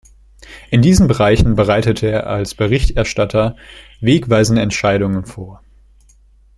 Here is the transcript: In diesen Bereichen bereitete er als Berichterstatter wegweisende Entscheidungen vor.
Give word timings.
In 0.71 0.81
diesen 0.81 1.05
Bereichen 1.05 1.53
bereitete 1.55 2.07
er 2.07 2.25
als 2.25 2.55
Berichterstatter 2.55 3.55
wegweisende 3.99 4.63
Entscheidungen 4.63 5.25
vor. 5.27 5.61